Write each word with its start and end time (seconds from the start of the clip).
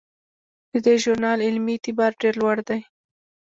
د 0.71 0.73
دې 0.85 0.95
ژورنال 1.03 1.39
علمي 1.47 1.73
اعتبار 1.75 2.11
ډیر 2.21 2.33
لوړ 2.41 2.57
دی. 2.69 2.79